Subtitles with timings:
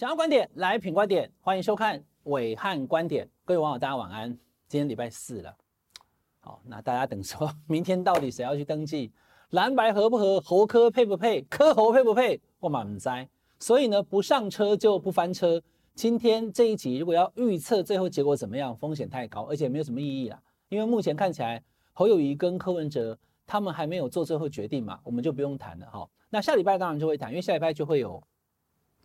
[0.00, 3.28] 想要观点来品观点，欢迎收看伟汉观点。
[3.44, 4.30] 各位网友，大家晚安。
[4.66, 5.54] 今天礼拜四了，
[6.38, 9.12] 好，那大家等说，明天到底谁要去登记？
[9.50, 10.40] 蓝白合不合？
[10.40, 11.42] 侯科配不配？
[11.42, 12.40] 科侯配不配？
[12.60, 13.28] 我满栽。
[13.58, 15.62] 所以呢，不上车就不翻车。
[15.94, 20.42] 今天这一集如果要预测最后结果怎么样，风险太高，而且没有什么意义啦。
[20.70, 26.08] 因为目前看起来，侯友谊跟柯文哲他们还没有做最后决定嘛，我们就不用谈了哈。
[26.30, 28.22] 那下礼拜当然就会谈，因为下礼拜就会有。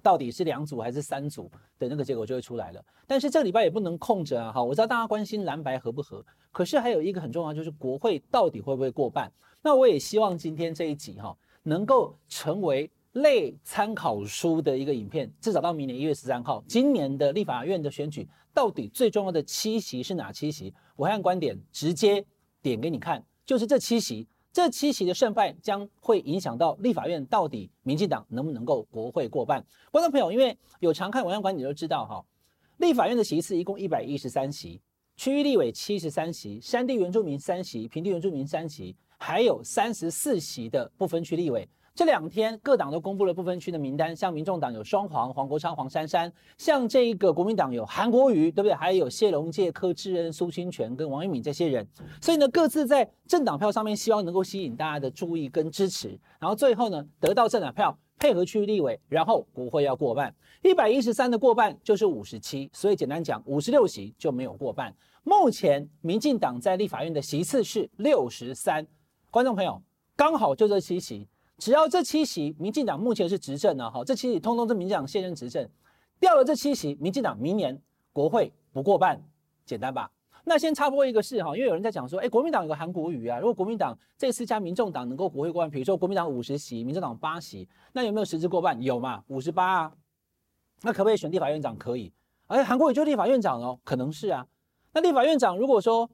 [0.06, 4.52] 到底是两组还是三组的那个结果就会出来了，但是这个礼拜也不能空着啊！
[4.52, 9.34] 哈，我知道大家关心蓝白合不合，可是还有一个很重要，就是国会到底会不会过半？
[9.64, 20.72] 那我也希望今天这一集哈，能够成为类参考书的一个影片，至少到明年一月十三号，今年的立法院的选举到底最重要的七席是哪七席？
[20.96, 22.24] 我按观点直接
[22.62, 24.28] 点给你看，就是这七席。
[24.56, 29.62] 这七席的胜败将会影响到立法院到底民进党能不能够国会过半。
[29.92, 32.26] 观众朋友，因为有常看暐瀚观点都知道哈，
[32.78, 34.80] 立法院的席次一共一百一十三席，
[35.18, 41.68] 区域立委七十三席，山地原住民三席，平地原住民三席，还有三十四席的不分区立委。
[41.96, 48.74] 这两天各党都公布了不分区的名单，像民众党有双黄、黄国昌、黄珊珊，像这个国民党有韩国瑜，对不对？
[48.74, 51.88] 还有谢龙介、柯志恩、苏清泉跟王玉敏这些人，
[52.20, 64.94] 所以呢，各自在政党票上面希望能够吸引大家的注意跟支持，然后最后呢，得到政党票配合区域立委，然后国会要过半，一百一十三的过半就是五十七，所以简单讲，五十六席就没有过半。
[65.24, 68.86] 目前民进党在立法院的席次是六十三，
[69.32, 69.82] 观众朋友
[70.18, 71.26] 刚好就这七席。
[71.58, 75.68] 只要这七席，民进党目前是执政呢，哈，这七席通通是民进党现任执政，
[76.20, 77.82] 掉了这七席，民进党明年
[78.12, 79.24] 国会不过半，
[79.66, 80.12] 简单吧？
[80.44, 88.82] 那先插播一个事哈，因为有人在讲说，哎，国民党有个韩国瑜啊，如果国民党这次加民众党能够国会过半，比如说国民党五十席，民众党八席，那有没有实质过半？
[88.82, 89.24] 有嘛？
[89.28, 89.94] 五十八啊，
[90.82, 91.78] 那可不可以选立法院长？
[91.78, 92.12] 可以，
[92.48, 94.46] 而韩国瑜就立法院长哦，可能是啊。
[94.92, 96.10] 那立法院长如果说。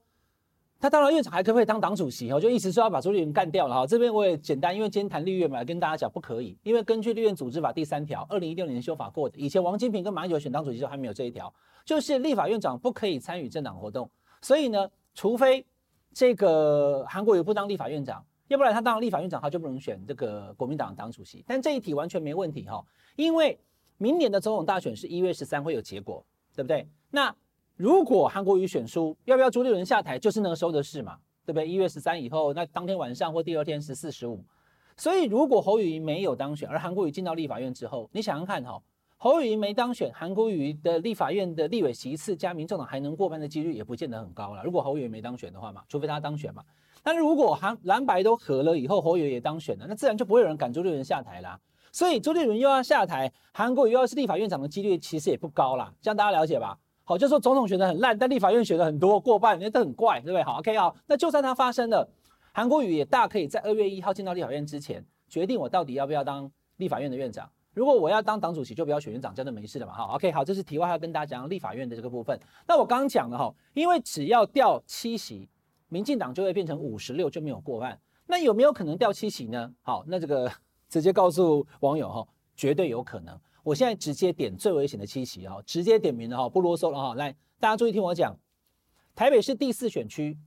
[0.82, 2.32] 他当然院长还可不可以当党主席？
[2.32, 3.86] 哦，就意思说要把朱立伦干掉了哈。
[3.86, 11.54] 这边我也简单，因为今天谈立院嘛，跟大家讲不可以，因为根据立院组织法第三条，二零一六年修法过的，以前王金平跟马英九选党主席时候还没有这一条，
[11.86, 14.10] 就是立法院长不可以参与政党活动。
[14.42, 15.64] 所以呢，除非
[16.16, 21.46] 这个韩国瑜不当立法院长，要不然他当了立法院长，他就不能选这个国民党党主席。
[21.46, 22.84] 但这一题完全没问题哈，
[23.16, 23.56] 因为
[24.00, 26.26] 明年的总统大选是一月十三会有结果，
[26.56, 26.88] 对不对？
[27.12, 27.32] 那。
[27.82, 31.68] 如果韩国瑜选输，要不要朱立伦下台，就是那个时候的事嘛，对不对？
[31.68, 34.40] 一月十三以后，那当天晚上或第二天十四十五。
[34.96, 38.80] 所以如果侯友宜没有当选，而韩国瑜进到立法院之后，你想想看哈，
[39.18, 44.64] 侯友宜没当选，韩国瑜的立法院的立委席次加民众党还能过半的几率也不见得很高了。
[44.64, 46.64] 如果侯友宜没当选的话嘛，除非他当选嘛。
[47.02, 51.60] 但是如果韩蓝白都合了以后，侯友也当选了，那自然就不会有人赶朱立伦下台啦。
[51.92, 56.78] 所以朱立伦又要下台，韩国瑜又要是立法院长的几率其实也不高啦，这样大家了解吧？
[57.04, 60.44] 好，就说总统选的很烂，但立法院选的很多，过半，那这很怪，对不对？
[60.44, 62.08] 好，OK，好，那就算它发生了，
[62.54, 67.50] 韩国瑜也大可以在二月一号进到立法院之前，决定我到底要不要当立法院的院长。
[67.74, 69.94] 如果我要当党主席，就不要选院长，这样就没事了嘛。
[69.94, 72.38] 好，OK，好，这是题外话，跟大家讲立法院的这个部分。
[72.68, 75.50] 那我刚刚讲了哈，因为只要掉七席，
[75.88, 77.98] 民进党就会变成五十六，就没有过半。
[78.28, 79.74] 那有没有可能掉七席呢？
[79.82, 80.52] 好，那这个
[80.90, 83.40] 直接告诉网友哈，绝对有可能。
[83.64, 87.14] 我现在直接点最危险的七席哈，直接点名了哈，不啰嗦了哈。
[87.16, 88.38] 来，大家注意听我讲，
[89.16, 90.38] 台北市第四选区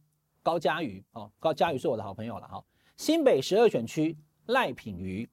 [0.43, 2.65] 高嘉瑜哦，高嘉瑜是我的好朋友了哈。
[2.97, 4.17] 新北十二选区
[4.47, 5.29] 赖品妤，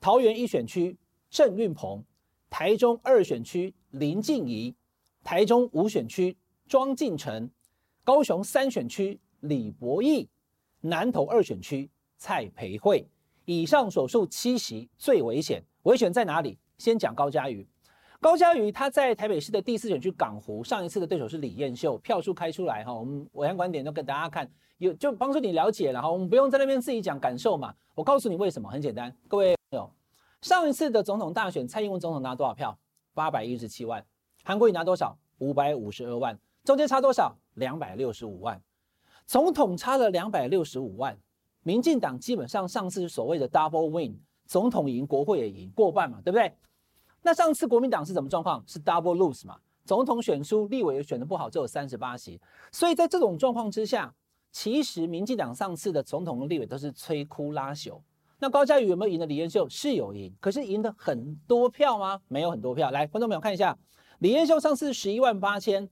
[0.00, 0.96] 桃园一选区
[1.28, 2.02] 郑运鹏，
[2.48, 4.74] 台中二选区林静怡，
[5.22, 6.34] 台中五选区
[6.66, 7.50] 庄敬诚，
[8.04, 10.26] 高雄三选区李博毅，
[10.80, 13.06] 南投二选区蔡培慧。
[13.44, 16.58] 以上所述七席最危险，危险在哪里？
[16.78, 17.66] 先讲高嘉瑜，
[18.20, 24.48] 高嘉瑜他在台北市的第四选区港湖，上一次的对手是李彦秀，票数开出来哈，我们暐瀚观点都跟大家看，
[24.78, 29.90] 有就帮助你了解了哈，我们不用在那边自己讲感受嘛，我告诉你为什么，很简单，各位朋友，
[30.40, 32.78] 上一次的总统大选，蔡英文总统拿多少票？
[33.12, 34.04] 八百一十七万，
[34.44, 35.18] 韩国瑜拿多少？
[35.38, 37.36] 五百五十二万，中间差多少？
[37.54, 38.62] 两百六十五万，
[39.26, 41.18] 总统差了两百六十五万，
[41.64, 44.16] 民进党基本上上次所谓的 double win，
[44.48, 46.52] 总统赢，国会也赢，过半嘛，对不对？
[47.22, 48.64] 那上次国民党是什么状况？
[48.66, 49.58] 是 double lose 嘛？
[49.84, 52.40] 总统选输，立委也选得不好，只有三十八席。
[52.72, 54.12] 所以在这种状况之下，
[54.50, 58.00] 其实民进党上次的总统跟立委都是摧枯拉朽。
[58.38, 59.68] 那高嘉瑜有没有赢的李彦秀？
[59.68, 62.20] 是有赢，可是赢的很多票吗？
[62.28, 62.90] 没有很多票。
[62.90, 63.76] 来，观众朋友看一下，
[64.20, 65.86] 李彦秀上次十一万八千，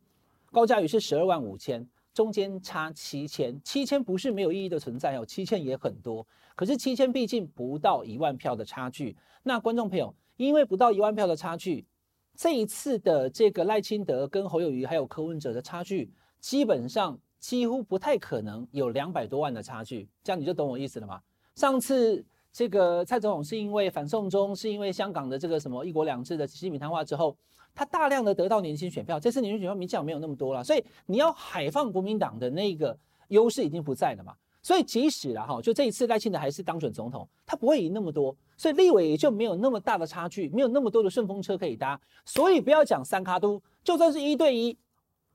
[0.50, 1.86] 高嘉瑜是十二万五千，
[2.16, 3.56] 中间差七千。
[3.62, 6.26] 七千不是没有意义的存在哦，七千也很多。
[6.56, 9.16] 可是七千毕竟不到一万票的差距。
[9.44, 10.12] 那观众朋友。
[10.38, 11.82] 因为不到一万票的差距，
[12.34, 21.22] 这一次的这个赖清德跟侯友谊还有柯文哲的差距，基本上几乎不太可能有两百多万的差距，这样你就懂我意思了吗？
[21.54, 22.22] 上次
[22.56, 27.36] 这个蔡总统是因为反送中，是因为香港的这个什么一国两制的习近平谈话之后，
[27.74, 32.98] 他大量的得到年轻选票，这次年轻选票民进党没有那么多了，所以你要海放国民党的那个
[33.28, 34.34] 优势已经不在了嘛。
[34.62, 42.00] 所以即使了哈，就这一次赖清德还是当选总统，他不会赢那么多，所以立委也就没有那么大的差距，没有那么多的顺风车可以搭。
[42.24, 44.74] 所以不要讲三卡都，就算是一对一，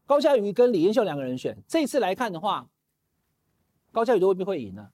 [0.07, 2.67] 高嘉瑜跟李彦秀两个人选，这一次来看的话，
[3.91, 4.89] 高嘉瑜都未必会赢呢。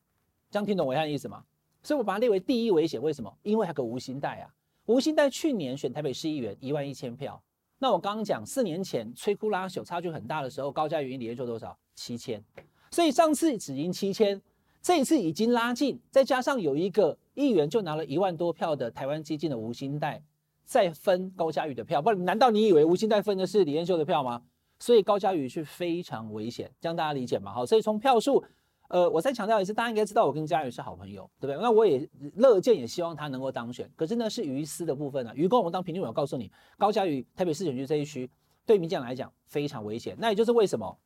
[0.51, 1.41] 这样听懂我的意思吗？
[1.87, 3.33] 所以我把它列为第一危险，为什么？
[3.43, 4.53] 因为还有个吴欣岱啊，
[4.87, 7.41] 吴欣岱去年选台北市议员一万一千票，
[7.79, 11.77] 那我刚刚讲四年前摧枯拉朽差距很大的时候，高嘉瑜赢李彦秀多少？
[11.95, 12.43] 七千。
[12.91, 14.41] 所以上次只赢七千，
[14.81, 20.19] 这一次已经拉近，再加上有一个议员就拿了一万多票的台湾基进的吴欣岱，
[20.65, 24.41] 再分高嘉瑜的票，不然难道你以为吴欣岱分的是李彦秀的票吗？
[24.79, 27.53] 所以高嘉瑜是非常危险，这样大家理解吗？
[27.53, 28.43] 好，所以从票数，
[28.89, 31.61] 呃，我再强调一次，大家应该知道我跟嘉宇是好朋友，对不对？
[31.61, 33.89] 那我也乐见，也希望他能够当选。
[33.95, 38.29] 可是呢，是于私的部分呢、啊，于公我当评论员，告诉你，高嘉宇台北市选区这一区
[38.65, 40.97] 对民进党来讲非常危险，那也就是为什么。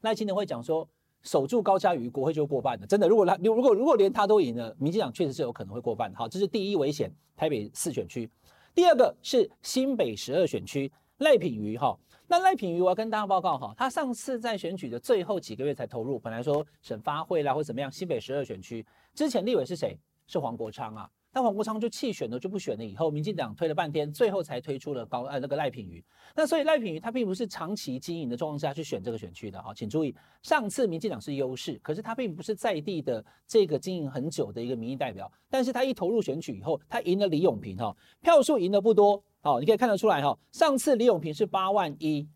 [0.00, 0.88] 赖清德会讲说，
[1.22, 2.86] 守住高嘉瑜，国会就过半了。
[2.86, 6.12] 真的，如果他，如果如果连他都赢了，民进党确实是有可能会过半。
[6.14, 8.30] 好，这是第一危险，台北四选区。
[8.74, 11.98] 第二个是新北十二选区，赖品妤哈。
[12.26, 18.84] 那赖品瑜，我要跟大家报告哈，他上次在选举的最后几个月才投入，本来说省发会啦或怎么样，西北十二选区
[19.14, 19.98] 之前立委是谁？
[20.26, 21.10] 是黄国昌啊。
[21.34, 22.84] 那黄国昌就弃选了，就不选了。
[22.84, 26.02] 以后民进党推了半天，最后才推出了高呃那个赖品妤。
[26.36, 35.30] 那所以赖品妤他并不是长期经营的状况下去选这个选区的哈，请注意，上次民进党是优势，可是他并不是在地的这个经营很久的一个民意代表。
[35.50, 40.38] 但是他一投入选举以后，他赢了李永平哈，票数赢的不多，好，你可以看得出来哈。
[40.52, 42.28] 上次李永平是八万一，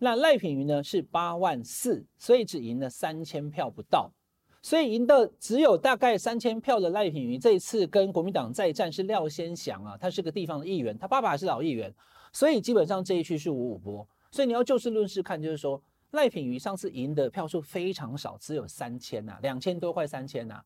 [0.00, 4.10] 那赖品妤呢是八万四，所以只赢了三千票不到。
[4.62, 11.92] 所以赢的只有大概三千票的赖品妤，这一次跟国民党再战是廖先祥啊，他是个地方的议员，他爸爸是老议员，
[12.32, 14.06] 所以基本上这一区是五五波。
[14.30, 20.62] 所以你要就事论事看，就是说赖品妤上次赢的票数非常少，只有三千呐，两千多块三千呐。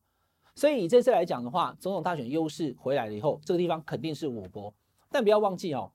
[0.55, 4.73] 所以以这次来讲的话，总统大选优势回来了以后，这个地方肯定是五波。
[5.09, 5.91] 但不要忘记哦，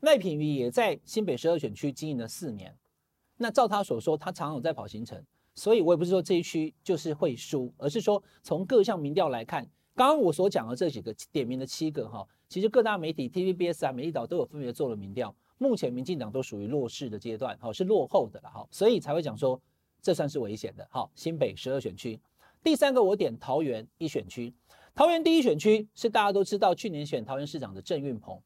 [0.00, 2.76] 赖品妤也在新北十二选区经营了四年，
[3.38, 5.24] 那照他所说，他常有在跑行程。
[5.60, 9.62] 所以，我也不是说这一区就是会输，而是说从各项民调来看，
[9.94, 19.60] 刚刚我所讲的这几个点名的七个哈，其实各大媒体 TVBS 啊、美丽岛都有分别做了民调，目前民进党都属于弱势的阶段，好，是落后的了哈，所以才会讲说
[20.00, 20.88] 这算是危险的。
[20.90, 22.18] 好，新北十二选区，
[22.64, 24.54] 第三个我点桃园一选区，
[24.94, 28.40] 桃园第一选区是大家都知道去年选桃园市长的郑运鹏，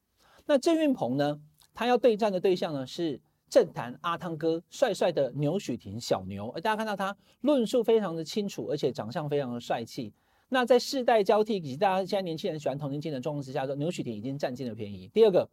[0.47, 1.41] 那郑运鹏呢，
[1.75, 3.21] 他要对战的对象呢是。
[3.55, 10.13] 政坛阿汤哥，帅帅的牛许庭小牛，大家看到他论述非常的清楚，而且长相非常的帅气。
[10.49, 15.07] 那在世代交替以及大家现在年轻人喜欢同年龄的状况之下，说牛许庭已经占尽了便宜。
[15.15, 15.49] 第二个，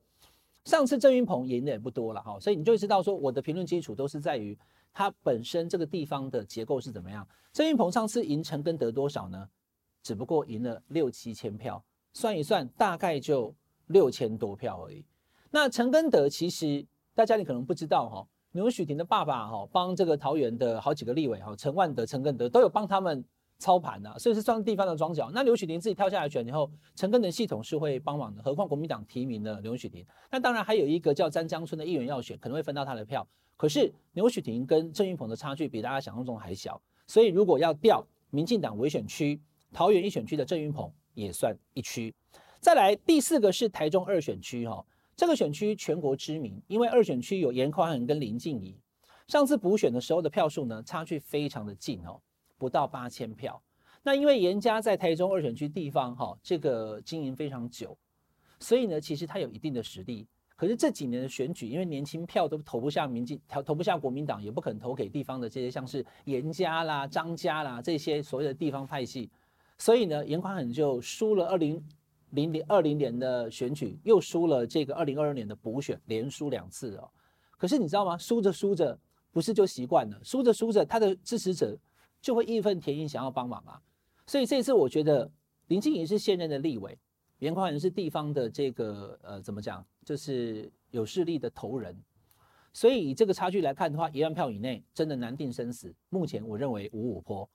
[0.66, 4.58] 上次郑云鹏赢的也不多了哈，所以你就知道说我的评论基础都是在于
[4.92, 7.28] 他本身这个地方的结构是怎么样。
[7.54, 9.48] 郑云鹏上次赢陈根德多少呢？
[10.02, 13.54] 只不过赢了六七千票，算一算大概就
[13.86, 15.06] 六千多票而已。
[15.52, 16.84] 那陈根德其实。
[17.14, 23.24] 大家你可能不知道哈，牛许婷的爸爸哈帮这个桃园的好几个立委哈，陈万德、陈根德都有帮他们
[23.60, 25.30] 操盘的，所以是算地方的庄脚。
[25.34, 28.42] 那牛煦庭自己跳下来选以后，陈根德系统是会帮忙的。
[28.42, 33.28] 何况国民党提名的牛煦庭，那当然还有一个叫詹江村的议员要选，可能会分到他的票。
[33.58, 39.40] 可是牛煦庭跟郑运鹏的差距比大家想象中还小，所以如果要调民进党维选区
[39.74, 42.16] 桃园一选区的郑运鹏也算一区。
[42.60, 44.84] 再来第四个是台中二选区哈。
[45.16, 48.76] 这个选区全国知名，因为二选区有严宽恒跟林静怡。
[49.28, 52.20] 上次补选的时候的票数呢，差距非常的近哦，
[52.58, 53.62] 不到八千票。
[54.04, 57.96] 那因为严家在台中二选区地方哈，这个经营非常久，
[58.60, 60.28] 所以呢，其实他有一定的实力。
[60.56, 69.30] 可是这几年的选举，因为年轻票都投不下民进，投投不下国民党，也不肯投给地方的这些像是严家啦、张家啦这些所谓的地方派系，
[69.78, 71.84] 所以呢，严宽恒就输了二零。
[72.32, 77.10] 零零二零年的选举又输了，这个二零二二年的补选连输两次哦。
[77.58, 78.18] 可是你知道吗？
[78.18, 78.98] 输着输着
[79.32, 81.78] 不是就习惯了，输着输着他的支持者
[82.22, 83.82] 就会义愤填膺，想要帮忙啊。
[84.26, 85.30] 所以这一次我觉得
[85.68, 86.98] 林静怡是现任的立委，
[87.40, 91.98] 颜宽仁是地方的这个呃怎么讲，就是有势力的头人。
[92.74, 95.94] 所以以这个差距来看的话，一万票以内真的难定生死。
[96.10, 97.50] 目前我认为五五坡。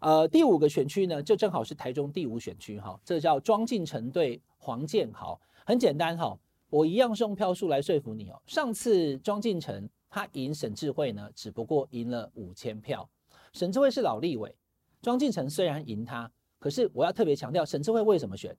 [0.00, 5.40] 呃，第五个选区呢，就正好是台中第五选区哈，这叫庄敬诚对黄建豪。
[5.66, 6.38] 很简单哈，
[6.70, 8.40] 我一样是用票数来说服你哦。
[8.46, 13.08] 上次庄敬诚他赢沈智慧呢，只不过赢了五千票。
[13.52, 14.54] 沈智慧是老立委，
[15.02, 18.56] 庄敬诚虽然赢他，可是我要特别强调，沈智慧为什么选？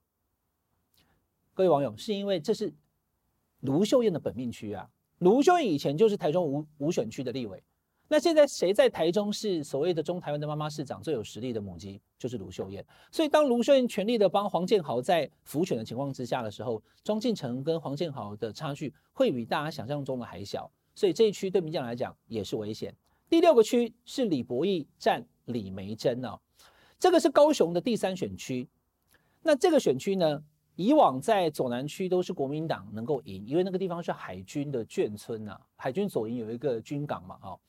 [1.53, 2.73] 各位网友，是因为这是
[3.61, 4.89] 卢秀燕的本命区啊。
[5.19, 7.63] 卢秀燕以前就是台中五五选区的立委。
[8.11, 12.83] 那现在谁在台中是所谓的中台湾的妈妈市长最有实力的母鸡，就是卢秀燕。
[13.11, 20.69] 所以当卢秀燕全力的帮黄健豪在辅选的情况之下的时候，庄敬诚跟黄健豪的差距会比大家想象中的还小。
[20.95, 22.91] 所以这一区对民进来讲也是危险。
[23.29, 26.39] 第六个区是李博毅战李梅珍哦，
[26.97, 28.67] 这个是高雄的第三选区。
[29.43, 30.43] 那这个选区呢，
[30.75, 37.59] 以往在左南区都是国民党能够赢，因为那个地方是海军的眷村呐，海军左营有一个军港嘛，哦。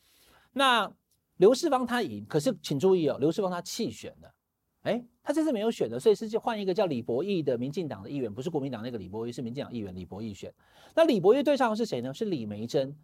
[0.52, 0.92] 那
[1.37, 4.35] 刘世芳他赢，可是请注意哦，刘世芳他弃选了，
[4.83, 10.52] 哎，他这次没有选的，所以是换一个叫李博毅的民进党的议员，不是国民党那个李博毅，是民进党议员李博毅选。
[10.95, 12.12] 那李博毅对上的是谁呢？
[12.12, 12.95] 是李梅珍，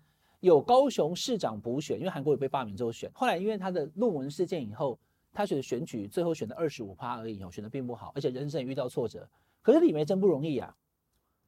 [0.41, 4.99] 有高雄市长补选，因为韩国瑜被罢免之后选，后来因为他的论文事件以后，
[5.33, 9.29] 他选的选举最后选的二十五趴而已哦，选的并不好，而且人生也遇到挫折。
[9.63, 10.75] 可是李梅珍不容易啊，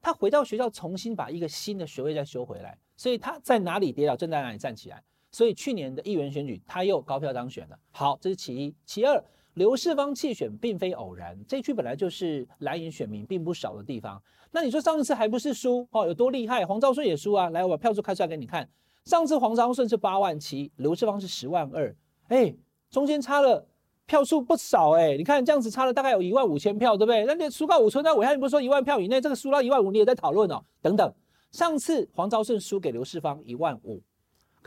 [0.00, 5.02] 他回到学校重新把一个新的学位再修回来，所以他在哪里跌倒，正在哪里站起来。
[5.30, 7.78] 所以去年的议员选举，他又高票当选了。
[7.90, 8.74] 好，这是其一。
[8.84, 9.22] 其二，
[9.54, 14.20] 刘世芳弃选并非偶然，这区本来就是蓝营选民并不少的地方。
[14.50, 16.06] 那你说上一次还不是输哦？
[16.06, 16.64] 有多厉害？
[16.64, 17.50] 黄昭顺也输啊！
[17.50, 18.66] 来，我把票数开出来给你看。
[19.04, 21.94] 上次黄昭顺是八万七，刘世芳是十万二，
[22.28, 22.54] 哎，
[22.90, 23.66] 中间差了
[24.06, 25.16] 票数不少哎。
[25.16, 27.24] 你看这样子差了大概有一万五千票，对不对？
[27.26, 30.64] 那你输到五村，那暐瀚你不说一万票以内，这个输到一万五，你也在讨论哦。
[30.80, 31.14] 等等，
[31.52, 34.02] 上次黄昭顺输给刘世芳一万五。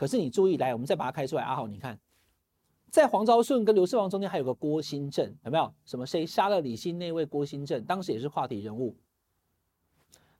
[0.02, 1.44] 可是你注意，来，我们再把它开出来。
[1.44, 1.96] 阿豪，你看，
[2.90, 5.72] 在黄昭顺跟刘世芳中间还有个郭新正，有没有？
[5.84, 8.96] 什么谁杀了李姓那位郭新正，当时也是话题人物。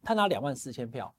[0.02, 1.14] 他拿两万四千票，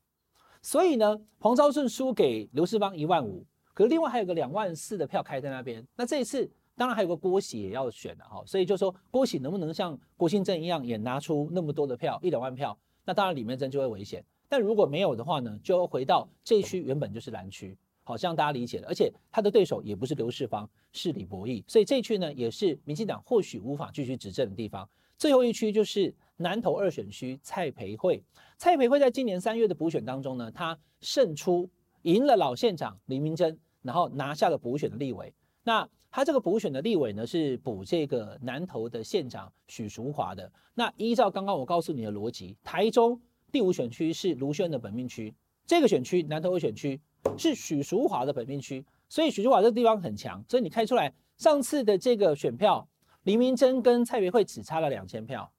[0.62, 5.88] 所以呢，黄昭顺输给刘世芳一万五，可是另外还有个两万四的票开在那边。
[5.96, 12.78] 那这一次当然还有个郭喜也要选了哈，所以就说郭喜能不能像郭新正一样也拿出那么多的票，一两万票？
[13.06, 14.22] 那当然李眉蓁就会危险。
[14.50, 17.78] 但如果没有的话呢，就回到这一区原本就是蓝区。
[18.06, 24.88] 好，这样大家理解了，而且他的对手也不是刘世芳，是李博毅，所以这一区呢也是民进党或许无法继续执政的地方。
[25.18, 28.22] 最后一区就是南投二选区蔡培慧，
[28.58, 31.70] 蔡培慧在今年三月的补选当中呢，他胜出，
[32.02, 35.34] 赢了老县长李明珍，然后拿下了补选的立委。
[35.64, 40.52] 那他这个补选的立委呢，是补这个南投的县长许淑华的。
[40.74, 45.34] 那依照刚刚我告诉你的逻辑，台中第五选区是卢秀燕的本命区，
[45.66, 47.00] 这个选区南投二选区。
[47.38, 52.88] 是许淑华的本命区，所以许淑华这个地方很强，所以你开出来上次的这个选票，
[53.24, 55.52] 李明珍跟蔡培慧只差了两千票，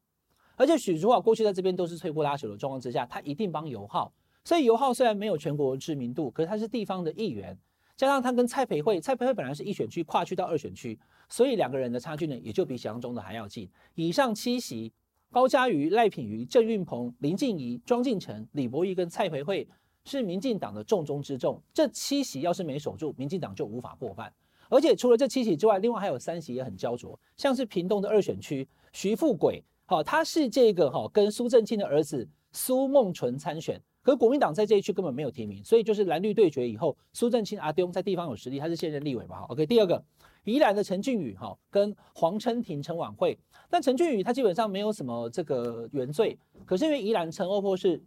[0.57, 4.13] 而且许淑华过去在这边都是摧枯拉朽的状况之下，他一定帮游浩，
[4.45, 7.59] 所以游浩虽然没有全国知名度，可是他是地方的议员，
[7.97, 13.69] 加上他跟蔡培慧，蔡培慧本来是一选区跨区到二选区，所以两个人的差距呢也就比想象中的还要近。
[13.95, 14.93] 以上七席，
[15.33, 19.67] 高嘉瑜、赖品妤、郑运鹏、林静怡、庄敬诚、李博毅跟蔡培慧。
[20.05, 24.33] 是民进党的重中之重，这七席要是没守住，民进党就无法过半。
[24.69, 39.41] 而且除了这七席之外，另外还有三席也很焦灼，像是屏东的二选区，徐富贵，好，他是这个哈跟苏正清的儿子苏孟纯参选，可是国民党在这一区根本没有提名，所以就是蓝绿对决以后，苏正清阿丢在地方有实力，他是现任立委嘛。
[39.49, 40.03] OK，第二个，
[40.45, 43.39] 宜兰的陈俊宇哈跟黄琛庭陈琬惠，
[43.71, 48.03] 但陈俊宇他基本上没有什么这个原罪，可是因为宜兰陈欧波是。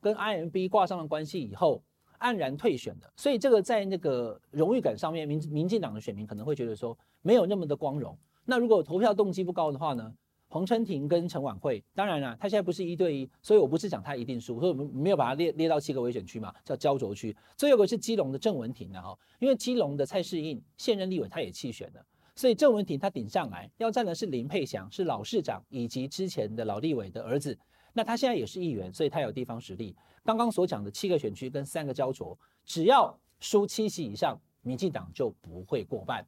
[0.00, 1.82] 跟 IMB 挂上了关系以后，
[2.18, 8.16] 黯然退选的，所以这个在那个荣誉感上面，民民进党的选民可能会觉得说没有那么的光荣。
[8.44, 10.12] 那如果投票动机不高的话呢？
[10.52, 17.36] 黄春庭跟陈婉慧，当然了，他现在不是一对一，所以我不是讲他一定输，所以我们没有把它列列到七个危险区嘛，叫焦灼区。
[17.56, 22.04] 最后一个是基隆的郑文婷的哈，因为基隆的蔡适应现任立委他也弃选了，
[22.34, 27.56] 所以郑文婷他顶上来要站的是林沛祥，是老市长以及之前的老立委的儿子。
[27.92, 29.96] 那他现在也是议员，所以他有地方实力。
[30.24, 36.24] 刚刚所讲的七个选区跟三个焦灼，只要输七席以上，民进党就不会过半。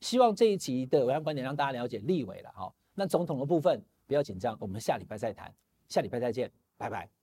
[0.00, 2.72] 希望这一集的委员观点让大家了解立委了哈。
[2.94, 5.52] 那总统的部分不要紧张，我们下礼拜再谈，
[5.88, 7.15] 下礼拜再见，拜拜。